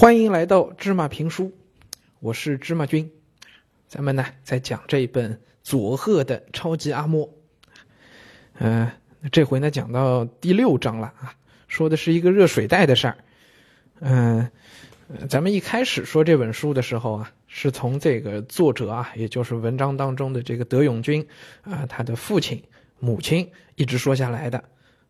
[0.00, 1.52] 欢迎来到芝麻评书，
[2.20, 3.10] 我是芝麻君。
[3.88, 7.28] 咱们呢在讲这一本佐贺的超级阿嬷。
[8.60, 8.88] 嗯、
[9.32, 11.34] 这回呢讲到第六章了啊，
[11.66, 13.18] 说的是一个热水袋的事儿。
[13.98, 14.48] 嗯、
[15.28, 21.26] 咱们一开始说这本书的时候啊，是从这个作者啊，也就是文章当中的这个德永君
[21.62, 22.62] 啊，他的父亲、
[23.00, 24.62] 母亲一直说下来的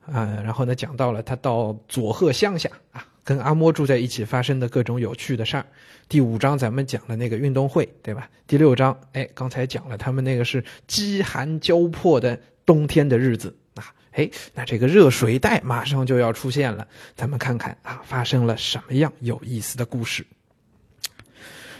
[0.06, 5.66] 啊，然后呢讲到了他到佐贺乡下啊，跟阿嬷住在一起发生的各种有趣的事儿。
[6.08, 8.26] 第五章咱们讲了那个运动会，对吧？
[8.46, 20.26] 第六章，哎，刚才讲了他们那个是饥寒交迫的冬天的日子啊，哎，那这个热水袋马上就要出现了，咱们看看啊，发生了什么样有意思的故事。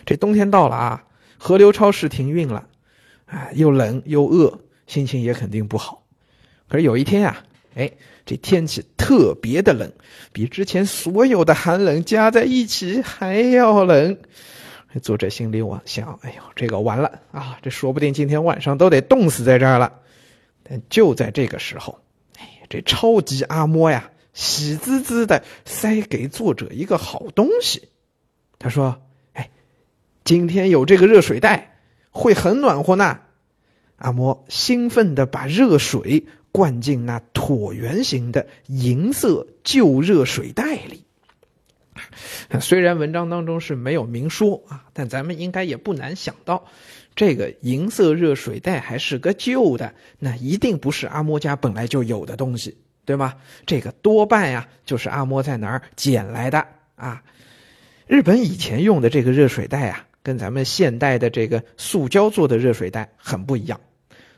[0.05, 1.05] 这冬天到了啊，
[1.39, 2.69] 河流超市停运了，
[3.25, 6.05] 啊，又冷又饿，心情也肯定不好。
[6.69, 7.43] 可是有一天呀、
[7.75, 7.93] 哎，
[8.27, 9.93] 这天气特别的冷，
[10.33, 14.19] 比之前所有的寒冷加在一起还要冷。
[15.03, 20.01] 作者心里我想，哎呦，这个完了啊，这说不定今天晚上都得冻死在这儿了。
[20.63, 22.01] 但就在这个时候，
[22.39, 27.89] 哎，这超级阿嬷呀，喜滋滋的塞给作者一个好东西。
[28.59, 29.01] 他说
[29.35, 29.51] ：“哎，
[30.25, 31.79] 今天有这个热水袋，
[32.11, 33.21] 会很暖和呢。”
[33.97, 41.05] 阿嬷兴奋地把热水灌进那椭圆形的银色旧热水袋里。
[42.61, 46.65] 虽然文章当中是没有明说啊，但咱们应该也不难想到，
[47.17, 53.35] 这个银色热水袋还是个旧的，那一定不是阿嬷家本来就有的东西，对吗？
[53.67, 57.23] 这个多半呀，就是阿嬷在哪儿捡来的啊。
[58.07, 63.81] 日本以前用的这个热水袋啊，跟咱们现代的这个塑胶做的热水袋很不一样。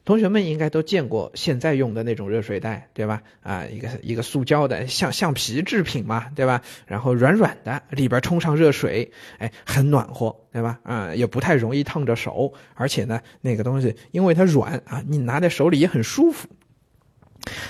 [0.04, 3.22] 同学们应该都见过现在用的那种热水袋，对吧？
[3.42, 6.62] 啊，一个一个塑胶的橡橡皮制品嘛，对吧？
[6.86, 10.80] 然后软软的，里边冲上热水，哎，很暖和，对吧？
[10.82, 16.48] 啊，也不太容易烫着手，而且呢，那个东西因为它软啊，你拿在手里也很舒服。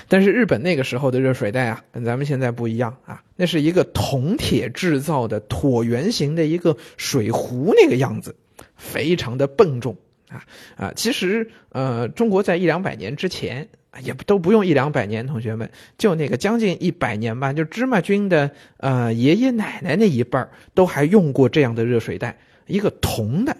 [0.09, 8.35] 但是日本那个时候的热水袋啊，跟咱们现在不一样啊，那是一个铜铁制造的椭圆形的一个水壶那个样子，
[8.75, 9.95] 非常的笨重。
[10.31, 10.43] 啊
[10.77, 13.67] 啊，其实呃，中国在一两百年之前
[14.01, 22.37] 也都不用一两百年，同学们就那个将近一百年吧，就芝麻君的呃爷爷奶奶那一辈儿都还用过这样的热水袋，
[22.67, 23.57] 一个铜的，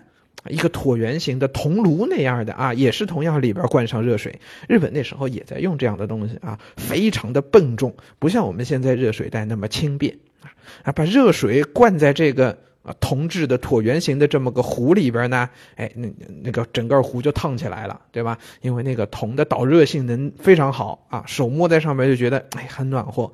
[0.48, 4.40] 一个椭圆形的铜炉那样的啊，也是同样里边灌上热水。
[4.70, 10.48] 日本那时候也在用这样的东西啊，非常的笨重，不像我们现在热水袋那么轻便啊
[10.84, 12.58] 啊，把热水灌在这个。
[12.84, 16.08] 啊，铜制的椭圆形的这么个壶里边呢，哎，那
[16.44, 18.38] 那个整个壶就烫起来了，对吧？
[18.62, 23.32] 因为那个铜的导热性能非常好啊，手摸在上面就觉得哎很暖和。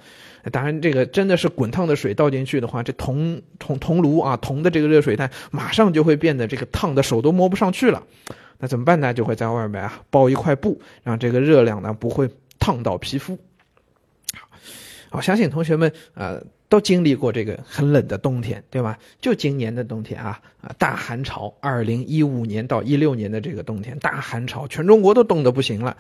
[0.51, 8.01] 当然，这个真的是滚烫的水倒进去的话，这铜铜铜炉啊，铜的这个热水袋马上就会变得这个烫的手都摸不上去了。
[8.59, 9.13] 那怎么办呢？
[9.13, 13.37] 就会在外面啊包一块布，让这个热量呢不会烫到皮肤。
[15.11, 18.99] 我相信同学们呃都经历过这个很冷的冬天，对吧？
[19.21, 25.95] 就今年的冬天啊啊大寒潮，二零一五年到一六年的这个冬天大寒潮，全中国都冻得不行了。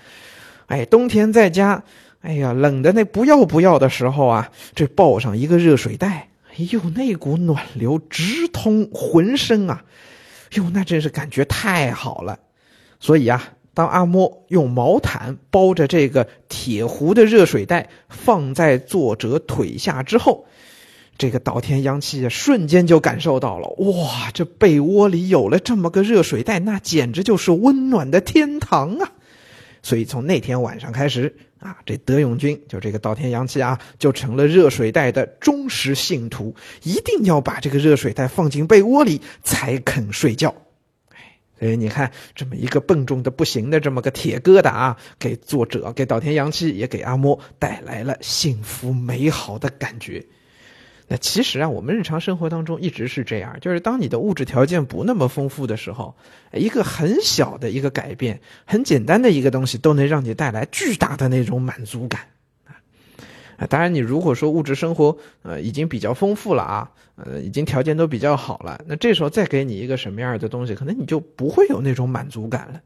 [0.65, 1.83] 哎，冬天在家，
[2.21, 9.85] 哎呀，冷的那不要不要的时候啊，这抱上一个热水袋，哎呦，那股暖流直通浑身啊，
[10.53, 12.39] 哟，那真是感觉太好了。
[12.99, 13.53] 所以啊。
[13.77, 20.47] 当阿嬷用毛毯包着这个铁壶的热水袋放在作者腿下之后，
[21.15, 29.11] 这个岛田洋气瞬间就感受到了，哇，这被窝里有了这么个热水袋，那简直就是温暖的天堂啊！
[29.83, 40.55] 所以从那天晚上开始啊，这德永君就这个岛田洋气啊，就成了热水袋的忠实信徒，一定要把这个热水袋放进被窝里才肯睡觉。
[41.59, 50.25] 所以你看，这么一个笨重的不行的这么个铁疙瘩啊，给作者、给岛田洋气也给阿嬷带来了幸福美好的感觉。
[51.07, 56.15] 那其实啊，我们日常生活当中一直是这样，就是当你的物质条件不那么丰富的时候，
[56.51, 62.21] 一个很小的一个改变，很简单的一个东西，都能让你带来巨大的那种满足感。
[63.57, 72.79] 啊，当然，你如果说物质生活呃已经比较丰富了啊，呃，已经条件都比较好了，那这时候再给你一个什么样的东西，可能你就不会有那种满足感了。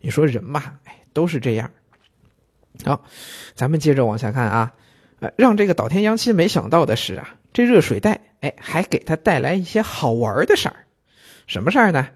[0.00, 1.70] 你说人嘛，哎，都是这样。
[2.84, 3.04] 好，
[3.54, 4.72] 咱们接着往下看啊，
[5.20, 10.86] 呃，让这个岛田洋七没想到的是啊，这热水袋哎还给他带来一些好玩的事儿。
[11.46, 12.08] 什么事儿呢？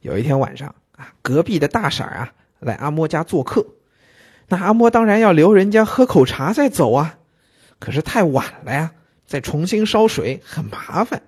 [0.00, 3.66] 有一天晚上啊，隔壁的大婶啊来阿嬷家做客，
[4.48, 7.16] 那阿嬷当然要留人家喝口茶再走啊。
[7.80, 8.92] 可是太晚了呀，
[9.26, 11.22] 再重新烧水很麻烦。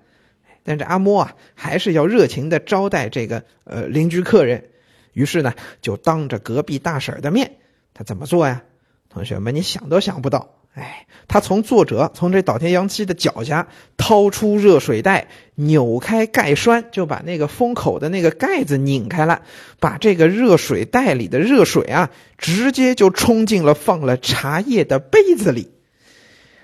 [0.63, 4.69] 但这阿嬷啊，还是要热情的招待这个呃邻居客人。
[5.11, 7.57] 于是呢，就当着隔壁大婶的面，
[7.93, 8.63] 他怎么做呀？
[9.09, 10.55] 同学们，你想都想不到。
[10.73, 19.43] 哎，他从作者从这岛田洋七的脚下掏出热水袋，扭开盖栓，就把那个封口的那个盖子拧开了，
[19.79, 22.09] 把这个热水袋里的热水啊，
[22.39, 25.69] 直接就冲进了放了茶叶的杯子里。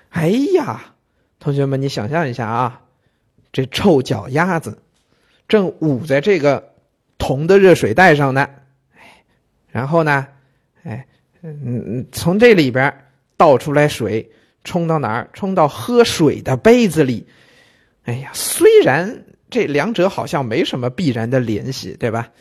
[0.09, 0.93] 哎呀，
[1.39, 2.81] 同学们，你想象一下啊，
[3.51, 4.79] 这臭脚丫子
[5.47, 6.73] 正捂在这个
[7.17, 8.49] 铜的热水袋上呢，
[8.95, 9.23] 哎，
[9.69, 10.27] 然后呢，
[10.83, 11.05] 哎，
[11.41, 13.05] 嗯嗯，从这里边。
[13.39, 14.29] 倒出来水，
[14.65, 15.29] 冲到哪儿？
[15.31, 17.25] 冲到喝水的杯子里。
[18.03, 22.31] 哎呀，虽然这两者好像没什么必然的联系，对吧？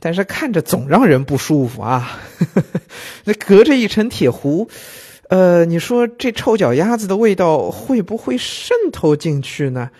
[0.00, 2.20] 但是看着总让人不舒服啊。
[3.24, 4.68] 那隔着一层铁壶，
[5.34, 9.90] 呃，你说这臭脚丫子的味道会不会渗透进去呢？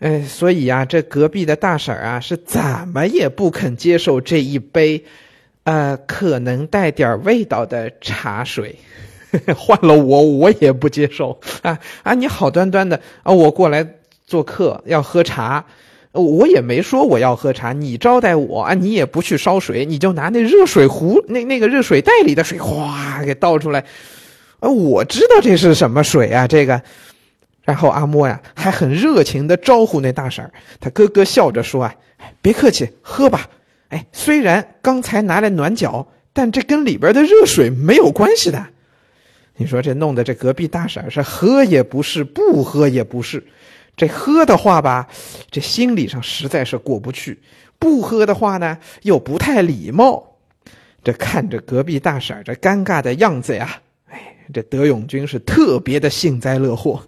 [0.00, 2.60] 哎，所以啊，这隔壁的大婶啊，是怎
[2.92, 5.02] 么也不肯接受这一杯，
[5.64, 8.76] 呃，可能带点味道的茶水。
[9.56, 12.12] 换了我，我也不接受啊啊！
[12.12, 13.86] 你好端端的啊，我过来
[14.26, 15.64] 做客要喝茶，
[16.12, 23.82] 我也没说我要喝茶，你招待我啊，你也不去烧水，你就拿那热水壶那那个热水袋里的水哗给倒出来，
[24.60, 26.82] 啊，我知道这是什么水啊，这个。
[27.62, 30.48] 然后阿莫呀还很热情的招呼那大婶
[30.78, 31.94] 他咯咯笑着说啊，
[32.40, 33.48] 别客气，喝吧。
[33.88, 38.66] 哎，虽然刚才拿来暖脚，但这跟里边的热水没有关系的。
[39.56, 43.44] 你说这弄得这隔壁大婶是喝也不是，不喝也不是。
[43.96, 45.08] 这喝的话吧，
[45.50, 47.34] 这心理上实在是过不去；
[47.78, 50.36] 不喝的话呢，又不太礼貌。
[51.02, 53.80] 这看着隔壁大婶这尴尬的样子呀，
[54.52, 57.02] 这德永军是特别的幸灾乐祸。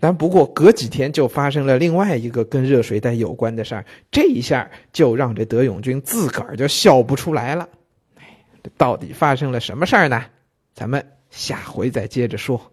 [0.00, 7.68] 但不过隔几天就发生了另外一个跟热水袋有关的事儿，这一下就让这德永军自个儿就笑不出来了。
[8.62, 10.24] 这到底发生了什么事儿呢？
[10.74, 11.04] 咱们。
[11.30, 12.71] 下回再接着说。